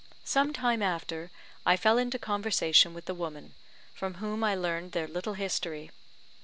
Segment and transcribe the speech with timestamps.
[0.23, 1.29] Some time after,
[1.63, 3.53] I fell into conversation with the woman,
[3.93, 5.91] from whom I learned their little history.